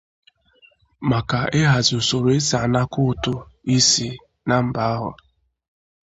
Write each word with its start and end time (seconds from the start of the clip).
maka 1.09 1.39
ihazi 1.59 1.91
usoro 2.01 2.27
e 2.37 2.39
si 2.47 2.53
anakọ 2.63 2.99
ụtụ 3.11 3.33
isi 3.77 4.07
na 4.47 4.55
mba 4.65 4.81
ahụ. 4.93 5.09